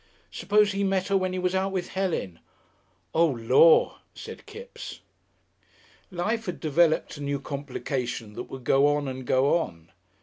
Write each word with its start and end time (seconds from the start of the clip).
Suppose 0.31 0.71
he 0.71 0.83
met 0.83 1.09
her 1.09 1.15
when 1.15 1.31
he 1.31 1.37
was 1.37 1.53
out 1.53 1.71
with 1.71 1.89
Helen! 1.89 2.39
"Oh, 3.13 3.27
Lor'!" 3.27 3.99
said 4.15 4.47
Kipps. 4.47 5.01
Life 6.09 6.47
had 6.47 6.59
developed 6.59 7.17
a 7.17 7.21
new 7.21 7.39
complication 7.39 8.33
that 8.33 8.45
would 8.45 8.63
go 8.63 8.87
on 8.87 9.07
and 9.07 9.27
go 9.27 9.59
on. 9.59 9.91